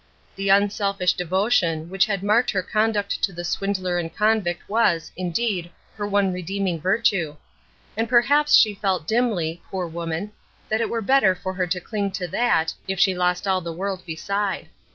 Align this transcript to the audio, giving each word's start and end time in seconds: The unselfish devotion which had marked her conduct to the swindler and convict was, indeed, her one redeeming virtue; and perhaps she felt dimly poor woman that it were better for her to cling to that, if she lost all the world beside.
The 0.35 0.49
unselfish 0.49 1.13
devotion 1.13 1.87
which 1.91 2.07
had 2.07 2.23
marked 2.23 2.49
her 2.49 2.63
conduct 2.63 3.21
to 3.21 3.31
the 3.31 3.43
swindler 3.45 3.99
and 3.99 4.11
convict 4.11 4.67
was, 4.67 5.11
indeed, 5.15 5.69
her 5.95 6.07
one 6.07 6.33
redeeming 6.33 6.81
virtue; 6.81 7.37
and 7.95 8.09
perhaps 8.09 8.55
she 8.55 8.73
felt 8.73 9.05
dimly 9.07 9.61
poor 9.69 9.85
woman 9.85 10.31
that 10.69 10.81
it 10.81 10.89
were 10.89 11.03
better 11.03 11.35
for 11.35 11.53
her 11.53 11.67
to 11.67 11.79
cling 11.79 12.09
to 12.13 12.27
that, 12.29 12.73
if 12.87 12.99
she 12.99 13.13
lost 13.13 13.47
all 13.47 13.61
the 13.61 13.71
world 13.71 14.03
beside. 14.03 14.69